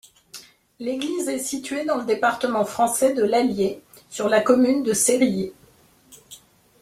L'église 0.79 1.27
est 1.29 1.37
située 1.37 1.85
dans 1.85 1.97
le 1.99 2.05
département 2.05 2.65
français 2.65 3.13
de 3.13 3.21
l'Allier, 3.23 3.83
sur 4.09 4.29
la 4.29 4.41
commune 4.41 4.81
de 4.81 4.93
Cérilly. 4.93 5.53